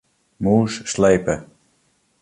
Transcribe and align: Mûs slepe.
Mûs 0.43 0.73
slepe. 0.91 1.35